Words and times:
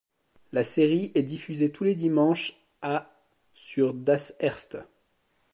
La 0.51 0.63
série 0.63 1.11
est 1.13 1.21
diffusée 1.21 1.71
tous 1.71 1.83
les 1.83 1.93
dimanches 1.93 2.55
à 2.81 3.13
sur 3.53 3.93
Das 3.93 4.35
Erste. 4.39 4.77